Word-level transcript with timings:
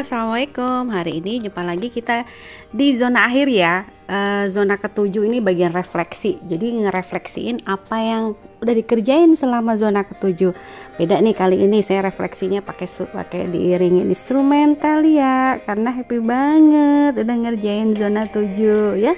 assalamualaikum. 0.00 0.92
Hari 0.92 1.24
ini 1.24 1.48
jumpa 1.48 1.64
lagi 1.64 1.88
kita 1.88 2.28
di 2.68 2.92
zona 3.00 3.24
akhir 3.24 3.48
ya. 3.48 3.88
Uh, 4.06 4.46
zona 4.52 4.78
ketujuh 4.78 5.26
ini 5.26 5.42
bagian 5.42 5.74
refleksi. 5.74 6.38
Jadi 6.46 6.78
ngerefleksiin 6.78 7.66
apa 7.66 7.96
yang 7.98 8.22
udah 8.62 8.74
dikerjain 8.76 9.34
selama 9.34 9.74
zona 9.74 10.06
ketujuh. 10.06 10.54
Beda 11.00 11.18
nih 11.18 11.34
kali 11.34 11.64
ini 11.64 11.82
saya 11.82 12.06
refleksinya 12.06 12.62
pakai 12.62 12.86
pakai 12.86 13.50
diiringin 13.50 14.06
instrumental 14.06 15.02
ya, 15.02 15.58
karena 15.64 15.90
happy 15.90 16.22
banget 16.22 17.18
udah 17.18 17.36
ngerjain 17.48 17.96
zona 17.98 18.28
tujuh 18.30 18.94
ya. 19.00 19.16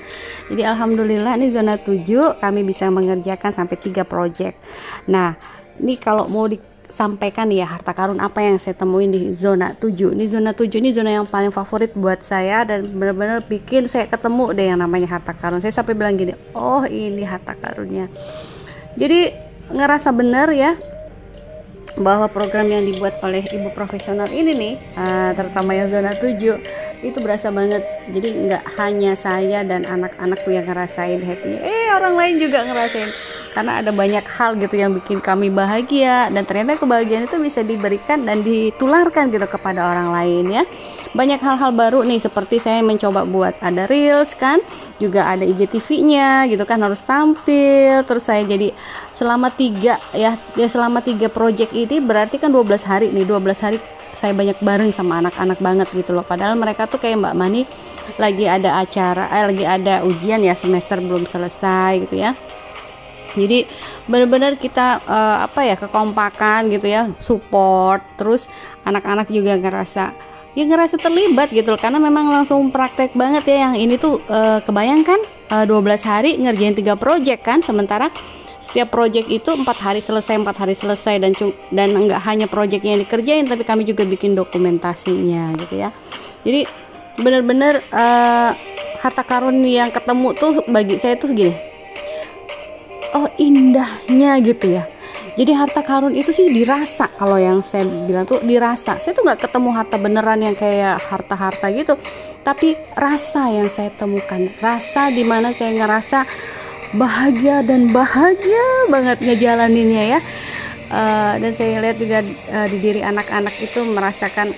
Jadi 0.48 0.62
alhamdulillah 0.64 1.36
nih 1.36 1.52
zona 1.52 1.76
tujuh 1.76 2.40
kami 2.40 2.64
bisa 2.64 2.88
mengerjakan 2.88 3.52
sampai 3.52 3.76
tiga 3.76 4.08
project. 4.08 4.56
Nah, 5.04 5.36
ini 5.82 6.00
kalau 6.00 6.24
mau 6.32 6.48
di 6.48 6.56
sampaikan 6.88 7.52
ya 7.52 7.68
harta 7.68 7.92
karun 7.92 8.18
apa 8.18 8.40
yang 8.40 8.56
saya 8.56 8.72
temuin 8.72 9.12
di 9.12 9.30
zona 9.36 9.76
7 9.76 10.16
ini 10.16 10.24
zona 10.24 10.56
7 10.56 10.80
ini 10.80 10.90
zona 10.90 11.12
yang 11.20 11.28
paling 11.28 11.52
favorit 11.52 11.92
buat 11.92 12.24
saya 12.24 12.64
dan 12.64 12.88
benar-benar 12.88 13.44
bikin 13.44 13.86
saya 13.86 14.08
ketemu 14.08 14.56
deh 14.56 14.66
yang 14.72 14.80
namanya 14.80 15.20
harta 15.20 15.36
karun. 15.36 15.60
Saya 15.60 15.72
sampai 15.72 15.92
bilang 15.92 16.16
gini 16.16 16.32
oh 16.56 16.82
ini 16.88 17.22
harta 17.22 17.52
karunnya. 17.54 18.08
Jadi 18.96 19.30
ngerasa 19.68 20.08
bener 20.16 20.48
ya 20.56 20.72
bahwa 21.98 22.30
program 22.30 22.70
yang 22.70 22.86
dibuat 22.86 23.18
oleh 23.26 23.42
ibu 23.50 23.74
profesional 23.74 24.30
ini 24.30 24.54
nih 24.54 24.74
uh, 24.94 25.30
terutama 25.34 25.74
yang 25.76 25.92
zona 25.92 26.16
7 26.16 27.04
itu 27.04 27.18
berasa 27.20 27.52
banget. 27.52 27.84
Jadi 28.10 28.28
nggak 28.48 28.64
hanya 28.80 29.12
saya 29.12 29.60
dan 29.62 29.84
anak-anakku 29.84 30.48
yang 30.50 30.64
ngerasain 30.64 31.20
happy 31.20 31.60
eh 31.60 31.92
orang 31.92 32.14
lain 32.16 32.34
juga 32.40 32.64
ngerasain 32.64 33.27
karena 33.52 33.80
ada 33.80 33.90
banyak 33.90 34.24
hal 34.24 34.56
gitu 34.60 34.74
yang 34.78 34.92
bikin 34.94 35.18
kami 35.18 35.48
bahagia. 35.48 36.28
Dan 36.28 36.44
ternyata 36.44 36.80
kebahagiaan 36.80 37.26
itu 37.26 37.36
bisa 37.40 37.64
diberikan 37.64 38.24
dan 38.28 38.44
ditularkan 38.44 39.32
gitu 39.32 39.46
kepada 39.48 39.84
orang 39.84 40.12
lain 40.12 40.44
ya. 40.48 40.62
Banyak 41.16 41.40
hal-hal 41.40 41.72
baru 41.72 42.04
nih 42.04 42.20
seperti 42.20 42.60
saya 42.60 42.84
mencoba 42.84 43.24
buat 43.24 43.56
ada 43.64 43.88
reels 43.88 44.36
kan 44.36 44.60
juga 45.00 45.24
ada 45.24 45.42
IGTV-nya 45.48 46.46
gitu 46.52 46.64
kan 46.68 46.78
harus 46.84 47.00
tampil. 47.02 48.04
Terus 48.04 48.24
saya 48.28 48.44
jadi 48.44 48.76
selama 49.16 49.48
tiga 49.52 49.96
ya 50.12 50.36
ya 50.54 50.68
selama 50.68 51.00
tiga 51.00 51.32
project 51.32 51.72
ini 51.72 51.98
berarti 51.98 52.36
kan 52.36 52.52
12 52.52 52.84
hari 52.84 53.06
nih 53.10 53.24
12 53.24 53.64
hari 53.64 53.78
saya 54.18 54.34
banyak 54.34 54.58
bareng 54.58 54.90
sama 54.90 55.22
anak-anak 55.22 55.58
banget 55.62 55.88
gitu 55.94 56.12
loh. 56.12 56.26
Padahal 56.26 56.58
mereka 56.58 56.84
tuh 56.90 57.00
kayak 57.00 57.22
Mbak 57.22 57.36
Mani 57.38 57.62
lagi 58.16 58.48
ada 58.48 58.80
acara 58.80 59.28
eh, 59.28 59.44
lagi 59.52 59.64
ada 59.68 60.00
ujian 60.00 60.40
ya 60.40 60.56
semester 60.56 60.96
belum 60.96 61.28
selesai 61.28 62.08
gitu 62.08 62.16
ya 62.24 62.32
jadi 63.38 63.64
benar-benar 64.10 64.58
kita 64.58 65.02
uh, 65.06 65.46
apa 65.46 65.60
ya 65.62 65.76
kekompakan 65.78 66.68
gitu 66.74 66.86
ya 66.90 67.12
support. 67.22 68.02
Terus 68.18 68.50
anak-anak 68.82 69.30
juga 69.30 69.54
ngerasa 69.54 70.16
ya 70.58 70.64
ngerasa 70.66 70.98
terlibat 70.98 71.54
gitu 71.54 71.70
loh. 71.70 71.80
Karena 71.80 72.02
memang 72.02 72.28
langsung 72.28 72.74
praktek 72.74 73.14
banget 73.14 73.46
ya. 73.46 73.70
Yang 73.70 73.74
ini 73.78 73.94
tuh 73.96 74.18
uh, 74.26 74.58
kebayangkan 74.62 75.20
uh, 75.54 75.64
12 75.64 76.02
hari 76.02 76.30
ngerjain 76.40 76.74
tiga 76.74 76.98
project 76.98 77.46
kan? 77.46 77.62
Sementara 77.62 78.10
setiap 78.58 78.90
project 78.90 79.30
itu 79.30 79.54
empat 79.54 79.78
hari 79.78 80.00
selesai 80.02 80.34
empat 80.34 80.56
hari 80.58 80.74
selesai. 80.74 81.22
Dan 81.22 81.32
dan 81.70 81.88
enggak 81.94 82.20
hanya 82.26 82.50
projectnya 82.50 82.98
yang 82.98 83.02
dikerjain 83.06 83.46
tapi 83.46 83.62
kami 83.62 83.86
juga 83.86 84.02
bikin 84.02 84.34
dokumentasinya 84.34 85.54
gitu 85.62 85.74
ya. 85.78 85.94
Jadi 86.42 86.88
benar-benar 87.18 87.82
uh, 87.90 88.54
harta 88.98 89.22
karun 89.22 89.62
yang 89.62 89.90
ketemu 89.94 90.34
tuh 90.34 90.52
bagi 90.66 90.98
saya 90.98 91.14
tuh 91.18 91.30
gini 91.34 91.67
oh 93.14 93.28
indahnya 93.40 94.40
gitu 94.42 94.80
ya. 94.80 94.84
Jadi 95.38 95.54
harta 95.54 95.86
karun 95.86 96.18
itu 96.18 96.34
sih 96.34 96.50
dirasa 96.50 97.06
kalau 97.14 97.38
yang 97.38 97.62
saya 97.62 97.86
bilang 97.86 98.26
tuh 98.26 98.42
dirasa. 98.42 98.98
Saya 98.98 99.14
tuh 99.14 99.22
nggak 99.22 99.46
ketemu 99.46 99.70
harta 99.70 99.96
beneran 99.96 100.40
yang 100.42 100.58
kayak 100.58 100.98
harta-harta 100.98 101.70
gitu. 101.70 101.94
Tapi 102.42 102.74
rasa 102.98 103.46
yang 103.46 103.70
saya 103.70 103.94
temukan 103.94 104.50
rasa 104.58 105.14
di 105.14 105.22
mana 105.22 105.54
saya 105.54 105.78
ngerasa 105.78 106.26
bahagia 106.98 107.62
dan 107.62 107.94
bahagia 107.94 108.90
banget 108.90 109.22
ngejalaninnya 109.22 110.18
ya. 110.18 110.20
Uh, 110.88 111.36
dan 111.38 111.52
saya 111.52 111.84
lihat 111.84 112.00
juga 112.00 112.24
uh, 112.24 112.66
di 112.66 112.80
diri 112.80 113.04
anak-anak 113.04 113.54
itu 113.60 113.84
merasakan 113.84 114.56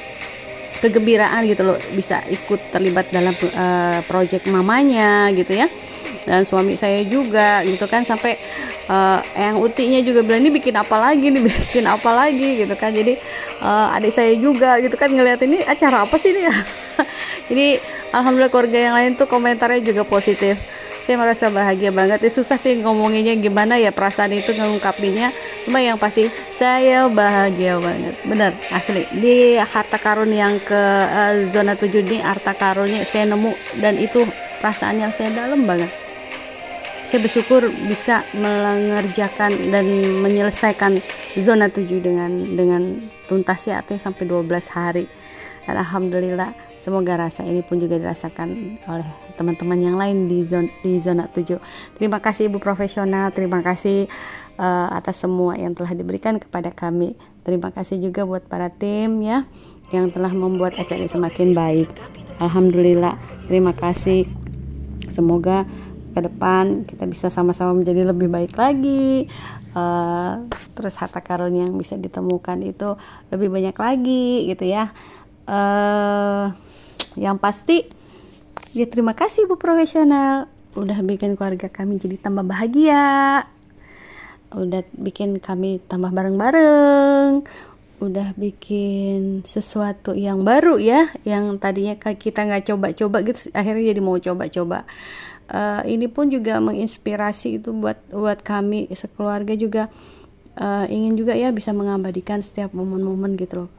kegembiraan 0.80 1.44
gitu 1.44 1.62
loh 1.66 1.76
bisa 1.92 2.24
ikut 2.30 2.72
terlibat 2.72 3.12
dalam 3.12 3.36
uh, 3.36 4.00
project 4.08 4.48
mamanya 4.48 5.28
gitu 5.36 5.52
ya 5.52 5.68
dan 6.28 6.44
suami 6.44 6.76
saya 6.76 7.00
juga 7.06 7.64
gitu 7.64 7.88
kan 7.88 8.04
sampai 8.04 8.36
uh, 8.90 9.20
yang 9.32 9.56
utinya 9.56 10.00
juga 10.04 10.20
bilang 10.20 10.44
ini 10.44 10.52
bikin 10.52 10.76
apa 10.76 10.96
lagi 11.00 11.32
nih 11.32 11.42
bikin 11.46 11.84
apa 11.88 12.10
lagi 12.12 12.64
gitu 12.66 12.74
kan. 12.76 12.92
Jadi 12.92 13.16
uh, 13.62 13.96
adik 13.96 14.12
saya 14.12 14.32
juga 14.36 14.76
gitu 14.82 14.96
kan 14.98 15.08
ngeliat 15.08 15.40
ini 15.46 15.64
acara 15.64 16.04
apa 16.04 16.16
sih 16.20 16.34
ini? 16.34 16.50
Ya 16.50 16.54
jadi 17.48 17.80
alhamdulillah 18.12 18.52
keluarga 18.52 18.78
yang 18.78 18.94
lain 18.96 19.10
tuh 19.16 19.28
komentarnya 19.30 19.80
juga 19.80 20.02
positif. 20.04 20.60
Saya 21.00 21.16
merasa 21.16 21.48
bahagia 21.50 21.90
banget. 21.90 22.22
Ya 22.22 22.30
susah 22.30 22.60
sih 22.60 22.76
ngomonginnya 22.76 23.34
gimana 23.40 23.80
ya 23.80 23.90
perasaan 23.90 24.36
itu 24.36 24.52
ngungkapinya. 24.52 25.32
Cuma 25.64 25.80
yang 25.80 25.96
pasti 25.96 26.28
saya 26.54 27.08
bahagia 27.08 27.80
banget. 27.80 28.14
Bener 28.22 28.52
asli. 28.70 29.08
Di 29.16 29.58
harta 29.58 29.96
karun 29.96 30.30
yang 30.30 30.60
ke 30.60 30.82
uh, 31.08 31.48
zona 31.50 31.74
7 31.74 31.90
ini 32.04 32.20
harta 32.20 32.52
karunnya 32.54 33.02
saya 33.08 33.26
nemu 33.26 33.80
dan 33.80 33.96
itu 33.96 34.22
perasaan 34.60 35.00
yang 35.00 35.10
saya 35.10 35.32
dalam 35.32 35.64
banget 35.64 36.09
saya 37.10 37.26
bersyukur 37.26 37.66
bisa 37.90 38.22
mengerjakan 38.38 39.74
dan 39.74 39.82
menyelesaikan 40.22 41.02
zona 41.42 41.66
7 41.66 41.98
dengan 41.98 42.30
dengan 42.54 43.02
tuntas 43.26 43.66
ya 43.66 43.82
artinya 43.82 43.98
sampai 43.98 44.30
12 44.30 44.46
hari. 44.70 45.10
Dan 45.66 45.74
alhamdulillah 45.74 46.54
semoga 46.78 47.18
rasa 47.18 47.42
ini 47.42 47.66
pun 47.66 47.82
juga 47.82 47.98
dirasakan 47.98 48.78
oleh 48.86 49.10
teman-teman 49.34 49.78
yang 49.82 49.98
lain 49.98 50.30
di 50.30 50.46
zona 50.46 50.70
di 50.86 51.02
zona 51.02 51.26
7 51.26 51.58
terima 51.98 52.22
kasih 52.22 52.46
ibu 52.46 52.62
profesional. 52.62 53.34
Terima 53.34 53.58
kasih 53.58 54.06
uh, 54.62 54.94
atas 54.94 55.18
semua 55.18 55.58
yang 55.58 55.74
telah 55.74 55.90
diberikan 55.98 56.38
kepada 56.38 56.70
kami. 56.70 57.18
Terima 57.42 57.74
kasih 57.74 57.98
juga 57.98 58.22
buat 58.22 58.46
para 58.46 58.70
tim 58.70 59.18
ya 59.18 59.50
yang 59.90 60.14
telah 60.14 60.30
membuat 60.30 60.78
acara 60.78 61.10
semakin 61.10 61.58
baik. 61.58 61.90
Alhamdulillah 62.38 63.18
terima 63.50 63.74
kasih. 63.74 64.30
Semoga 65.10 65.66
ke 66.10 66.20
depan 66.20 66.84
kita 66.84 67.06
bisa 67.06 67.26
sama-sama 67.30 67.74
menjadi 67.74 68.06
lebih 68.10 68.28
baik 68.28 68.54
lagi. 68.58 69.30
Uh, 69.70 70.50
terus 70.74 70.98
harta 70.98 71.22
karun 71.22 71.54
yang 71.54 71.72
bisa 71.78 71.94
ditemukan 71.94 72.58
itu 72.66 72.98
lebih 73.30 73.48
banyak 73.48 73.76
lagi 73.78 74.50
gitu 74.50 74.66
ya. 74.66 74.90
Uh, 75.46 76.54
yang 77.18 77.38
pasti 77.38 77.86
ya 78.74 78.86
terima 78.86 79.14
kasih 79.14 79.46
bu 79.46 79.58
profesional. 79.58 80.50
Udah 80.78 81.02
bikin 81.02 81.34
keluarga 81.34 81.66
kami 81.66 81.98
jadi 81.98 82.18
tambah 82.18 82.46
bahagia. 82.46 83.46
Udah 84.50 84.82
bikin 84.98 85.38
kami 85.38 85.78
tambah 85.86 86.10
bareng-bareng. 86.10 87.46
Udah 88.00 88.32
bikin 88.32 89.44
sesuatu 89.44 90.16
yang 90.16 90.40
baru 90.40 90.80
ya 90.80 91.12
yang 91.28 91.60
tadinya 91.60 91.94
kita 92.00 92.48
nggak 92.48 92.72
coba-coba 92.72 93.20
gitu 93.28 93.52
akhirnya 93.52 93.92
jadi 93.92 94.00
mau 94.00 94.16
coba-coba 94.16 94.88
uh, 95.50 95.82
ini 95.84 96.06
pun 96.06 96.30
juga 96.30 96.62
menginspirasi 96.62 97.60
itu 97.60 97.74
buat 97.74 97.98
buat 98.10 98.40
kami 98.40 98.88
sekeluarga 98.94 99.54
juga. 99.58 99.90
Uh, 100.58 100.84
ingin 100.90 101.14
juga 101.14 101.32
ya 101.38 101.54
bisa 101.54 101.70
mengabadikan 101.70 102.42
setiap 102.42 102.74
momen-momen 102.74 103.38
gitu 103.38 103.66
loh. 103.66 103.70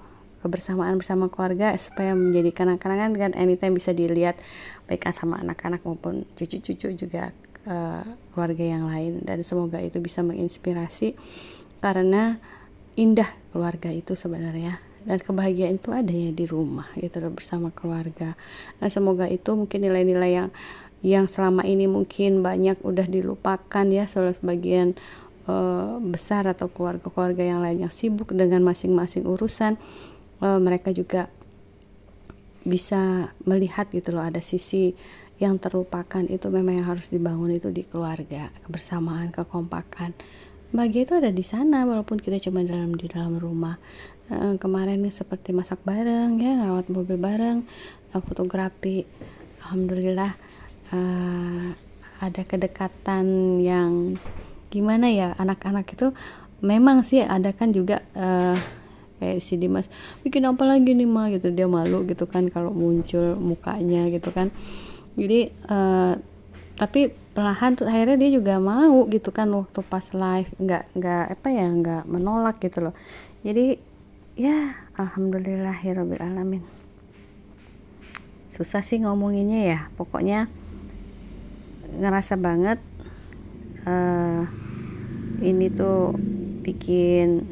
Kebersamaan 0.42 0.98
bersama 0.98 1.30
keluarga 1.30 1.76
supaya 1.78 2.18
menjadi 2.18 2.50
kenang-kenangan 2.50 3.14
kan 3.14 3.32
anytime 3.38 3.78
bisa 3.78 3.94
dilihat 3.94 4.40
baik 4.90 5.06
sama 5.14 5.38
anak-anak 5.38 5.86
maupun 5.86 6.26
cucu-cucu 6.34 6.98
juga 6.98 7.30
uh, 7.70 8.02
keluarga 8.34 8.66
yang 8.66 8.90
lain. 8.90 9.22
Dan 9.22 9.46
semoga 9.46 9.78
itu 9.78 10.02
bisa 10.02 10.26
menginspirasi 10.26 11.14
karena 11.84 12.42
indah 12.98 13.30
keluarga 13.54 13.94
itu 13.94 14.18
sebenarnya. 14.18 14.82
Dan 15.02 15.18
kebahagiaan 15.18 15.82
itu 15.82 15.90
adanya 15.94 16.30
di 16.30 16.46
rumah 16.46 16.90
gitu 16.98 17.18
bersama 17.34 17.74
keluarga. 17.74 18.38
Nah, 18.78 18.90
semoga 18.90 19.26
itu 19.26 19.50
mungkin 19.58 19.82
nilai-nilai 19.82 20.32
yang 20.46 20.50
yang 21.02 21.26
selama 21.26 21.66
ini 21.66 21.90
mungkin 21.90 22.46
banyak 22.46 22.78
udah 22.86 23.10
dilupakan 23.10 23.86
ya 23.90 24.06
sebagian 24.06 24.94
uh, 25.50 25.98
besar 25.98 26.46
atau 26.46 26.70
keluarga-keluarga 26.70 27.42
yang 27.42 27.62
lain 27.66 27.90
yang 27.90 27.94
sibuk 27.94 28.30
dengan 28.30 28.62
masing-masing 28.62 29.26
urusan 29.26 29.82
uh, 30.46 30.62
mereka 30.62 30.94
juga 30.94 31.30
bisa 32.62 33.34
melihat 33.50 33.90
gitu 33.90 34.14
loh 34.14 34.22
ada 34.22 34.38
sisi 34.38 34.94
yang 35.42 35.58
terlupakan 35.58 36.22
itu 36.30 36.54
memang 36.54 36.78
yang 36.78 36.88
harus 36.94 37.10
dibangun 37.10 37.58
itu 37.58 37.74
di 37.74 37.82
keluarga 37.82 38.54
kebersamaan 38.62 39.34
kekompakan. 39.34 40.14
Bahagia 40.70 41.10
itu 41.10 41.14
ada 41.18 41.34
di 41.34 41.42
sana 41.42 41.84
walaupun 41.84 42.22
kita 42.22 42.38
cuma 42.38 42.62
dalam 42.62 42.94
di 42.94 43.10
dalam 43.10 43.42
rumah. 43.42 43.82
Uh, 44.30 44.56
kemarin 44.62 45.02
seperti 45.10 45.52
masak 45.52 45.82
bareng 45.82 46.38
ya 46.38 46.62
rawat 46.62 46.88
mobil 46.94 47.18
bareng 47.18 47.66
fotografi. 48.14 49.04
Alhamdulillah 49.66 50.38
uh, 50.92 51.74
ada 52.22 52.42
kedekatan 52.46 53.58
yang 53.60 54.22
gimana 54.72 55.12
ya 55.12 55.34
anak-anak 55.36 55.90
itu 55.92 56.16
memang 56.62 57.02
sih 57.02 57.20
ada 57.20 57.52
kan 57.52 57.74
juga 57.74 58.06
uh, 58.14 58.56
kayak 59.18 59.42
si 59.42 59.58
Dimas 59.58 59.90
bikin 60.26 60.46
apa 60.46 60.64
lagi 60.64 60.94
nih 60.94 61.10
mah 61.10 61.34
gitu. 61.34 61.50
Dia 61.50 61.66
malu 61.66 62.06
gitu 62.06 62.30
kan 62.30 62.48
kalau 62.54 62.72
muncul 62.72 63.36
mukanya 63.42 64.08
gitu 64.14 64.30
kan. 64.30 64.54
Jadi 65.18 65.52
uh, 65.68 66.16
tapi 66.78 67.12
perlahan 67.32 67.78
tuh 67.78 67.86
akhirnya 67.86 68.18
dia 68.18 68.32
juga 68.34 68.58
mau 68.58 69.06
gitu 69.10 69.34
kan 69.34 69.50
waktu 69.50 69.82
pas 69.86 70.06
live. 70.14 70.50
Nggak 70.62 70.84
nggak 70.94 71.26
apa 71.38 71.48
ya 71.50 71.68
nggak 71.68 72.04
menolak 72.06 72.58
gitu 72.62 72.90
loh. 72.90 72.96
Jadi 73.42 73.78
ya 74.38 74.78
alhamdulillah 74.96 75.78
ya 75.82 75.98
alamin. 75.98 76.64
Susah 78.54 78.86
sih 78.86 79.02
ngomonginnya 79.02 79.62
ya. 79.66 79.80
Pokoknya 79.98 80.61
ngerasa 81.96 82.40
banget 82.40 82.80
uh, 83.86 84.44
ini 85.42 85.68
tuh 85.74 86.14
bikin 86.62 87.44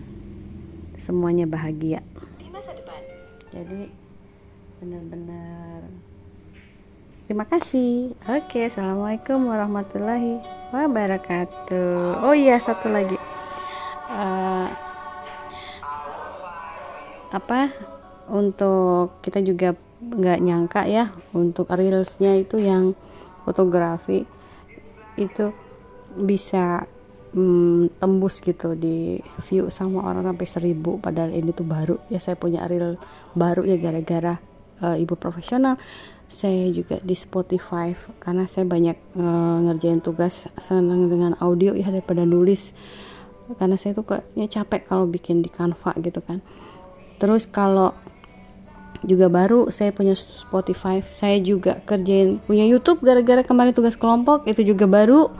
semuanya 1.04 1.50
bahagia. 1.50 2.06
Di 2.38 2.48
masa 2.54 2.72
depan. 2.78 3.02
Jadi 3.50 3.90
benar-benar. 4.78 5.90
Terima 7.26 7.46
kasih. 7.46 8.14
Oke 8.26 8.66
assalamualaikum 8.70 9.50
warahmatullahi 9.50 10.42
wabarakatuh. 10.74 12.26
Oh 12.26 12.34
iya 12.34 12.58
satu 12.62 12.90
lagi. 12.90 13.18
Uh, 14.10 14.70
apa? 17.34 17.74
Untuk 18.30 19.22
kita 19.26 19.42
juga 19.42 19.74
nggak 20.00 20.40
nyangka 20.40 20.82
ya 20.88 21.12
untuk 21.36 21.68
reelsnya 21.68 22.40
itu 22.40 22.56
yang 22.56 22.96
fotografi 23.50 24.22
itu 25.18 25.50
bisa 26.14 26.86
hmm, 27.34 27.98
tembus 27.98 28.42
gitu 28.42 28.78
di 28.78 29.18
view 29.50 29.74
sama 29.74 30.06
orang 30.06 30.30
sampai 30.30 30.48
seribu. 30.48 31.02
Padahal 31.02 31.34
ini 31.34 31.50
tuh 31.50 31.66
baru. 31.66 31.98
Ya 32.14 32.22
saya 32.22 32.38
punya 32.38 32.66
reel 32.70 33.02
baru 33.34 33.66
ya 33.66 33.82
gara-gara 33.82 34.38
uh, 34.86 34.98
ibu 34.98 35.18
profesional. 35.18 35.82
Saya 36.30 36.70
juga 36.70 37.02
di 37.02 37.18
Spotify 37.18 37.98
karena 38.22 38.46
saya 38.46 38.70
banyak 38.70 39.18
uh, 39.18 39.58
ngerjain 39.66 40.06
tugas 40.06 40.46
senang 40.62 41.10
dengan 41.10 41.34
audio 41.42 41.74
ya 41.74 41.90
daripada 41.90 42.22
nulis. 42.22 42.70
Karena 43.58 43.82
saya 43.82 43.98
tuh 43.98 44.06
kayaknya 44.06 44.62
capek 44.62 44.86
kalau 44.86 45.10
bikin 45.10 45.42
di 45.42 45.50
Canva 45.50 45.98
gitu 45.98 46.22
kan. 46.22 46.46
Terus 47.18 47.50
kalau 47.50 47.98
juga 49.08 49.32
baru 49.32 49.72
saya 49.72 49.96
punya 49.96 50.12
Spotify 50.16 51.00
saya 51.16 51.40
juga 51.40 51.80
kerjain 51.88 52.44
punya 52.44 52.68
YouTube 52.68 53.00
gara-gara 53.00 53.46
kemarin 53.48 53.72
tugas 53.72 53.96
kelompok 53.96 54.48
itu 54.50 54.64
juga 54.76 54.86
baru. 54.90 55.32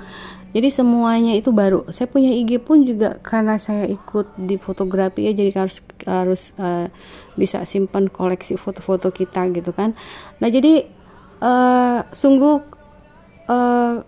Jadi 0.50 0.74
semuanya 0.74 1.38
itu 1.38 1.54
baru. 1.54 1.86
Saya 1.94 2.10
punya 2.10 2.34
IG 2.34 2.66
pun 2.66 2.82
juga 2.82 3.22
karena 3.22 3.62
saya 3.62 3.86
ikut 3.86 4.34
di 4.34 4.58
fotografi 4.58 5.30
ya 5.30 5.38
jadi 5.38 5.54
harus 5.54 5.78
harus 6.10 6.42
uh, 6.58 6.90
bisa 7.38 7.62
simpan 7.70 8.10
koleksi 8.10 8.58
foto-foto 8.58 9.14
kita 9.14 9.46
gitu 9.54 9.70
kan. 9.70 9.94
Nah 10.42 10.50
jadi 10.50 10.90
uh, 11.38 12.02
sungguh 12.10 12.66
uh, 13.46 14.02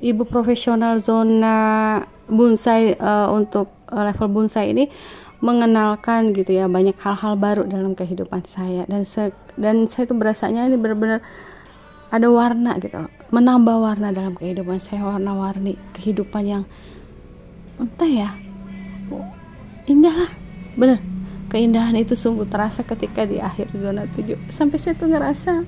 ibu 0.00 0.22
profesional 0.24 0.96
zona 1.04 1.56
bonsai 2.24 2.96
uh, 2.96 3.28
untuk 3.36 3.68
level 3.92 4.28
bonsai 4.32 4.72
ini 4.72 4.88
mengenalkan 5.44 6.32
gitu 6.32 6.56
ya 6.56 6.64
banyak 6.66 6.96
hal-hal 6.96 7.36
baru 7.36 7.68
dalam 7.68 7.92
kehidupan 7.92 8.44
saya. 8.48 8.88
Dan 8.88 9.04
se 9.04 9.32
dan 9.56 9.84
saya 9.88 10.08
tuh 10.08 10.16
berasanya 10.16 10.68
ini 10.68 10.76
benar-benar 10.80 11.20
ada 12.08 12.28
warna 12.30 12.78
gitu 12.78 13.10
menambah 13.34 13.76
warna 13.82 14.14
dalam 14.14 14.38
kehidupan 14.38 14.78
saya 14.78 15.02
warna-warni 15.02 15.74
kehidupan 15.98 16.46
yang 16.46 16.62
entah 17.82 18.06
ya 18.06 18.30
indah 19.86 20.14
lah 20.14 20.32
bener. 20.78 21.00
Keindahan 21.46 21.94
itu 21.94 22.18
sungguh 22.18 22.50
terasa 22.50 22.82
ketika 22.82 23.22
di 23.22 23.38
akhir 23.38 23.70
zona 23.78 24.02
7 24.10 24.50
sampai 24.50 24.82
saya 24.82 24.98
tuh 24.98 25.06
ngerasa 25.14 25.62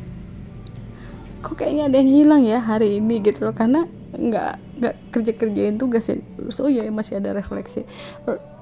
kok 1.39 1.55
kayaknya 1.55 1.87
ada 1.87 1.97
yang 2.03 2.11
hilang 2.11 2.43
ya 2.43 2.59
hari 2.59 2.99
ini 2.99 3.23
gitu 3.23 3.47
loh 3.47 3.55
karena 3.55 3.87
nggak 4.11 4.68
nggak 4.79 4.95
kerja 5.11 5.33
kerjain 5.35 5.77
tugas 5.77 6.07
ya. 6.07 6.17
So 6.55 6.71
ya 6.71 6.87
masih 6.89 7.19
ada 7.19 7.35
refleksi. 7.35 7.83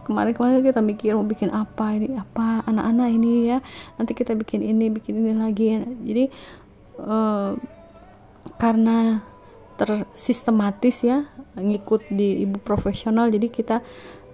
Kemarin-kemarin 0.07 0.63
kita 0.63 0.81
mikir 0.81 1.13
mau 1.19 1.27
bikin 1.27 1.51
apa 1.51 1.99
ini 1.99 2.17
apa 2.17 2.65
anak-anak 2.65 3.09
ini 3.13 3.53
ya. 3.53 3.59
Nanti 4.01 4.13
kita 4.17 4.33
bikin 4.33 4.65
ini 4.65 4.89
bikin 4.89 5.21
ini 5.21 5.35
lagi 5.37 5.83
jadi 6.03 6.25
uh, 7.01 7.53
karena 8.57 9.21
tersistematis 9.77 11.05
ya 11.05 11.29
ngikut 11.57 12.09
di 12.09 12.45
ibu 12.45 12.57
profesional 12.61 13.29
jadi 13.29 13.49
kita 13.53 13.77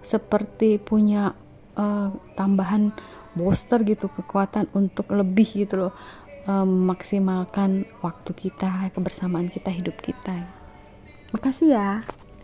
seperti 0.02 0.78
punya 0.78 1.35
uh, 1.75 2.14
tambahan 2.38 2.94
booster 3.35 3.82
gitu 3.82 4.06
kekuatan 4.06 4.70
untuk 4.75 5.11
lebih 5.11 5.67
gitu 5.67 5.88
loh 5.88 5.94
uh, 6.46 6.67
memaksimalkan 6.67 7.87
waktu 8.02 8.31
kita 8.35 8.94
kebersamaan 8.94 9.50
kita 9.50 9.70
hidup 9.75 9.99
kita 9.99 10.62
makasih 11.32 11.69
ya. 11.75 11.90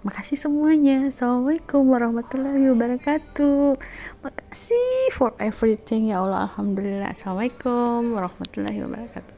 Makasih 0.07 0.39
semuanya. 0.39 1.11
Assalamualaikum 1.11 1.85
warahmatullahi 1.91 2.71
wabarakatuh. 2.71 3.77
Makasih 4.23 5.11
for 5.15 5.35
everything 5.43 6.11
ya 6.11 6.23
Allah. 6.23 6.49
Alhamdulillah. 6.51 7.13
Assalamualaikum 7.13 8.15
warahmatullahi 8.15 8.79
wabarakatuh 8.83 9.38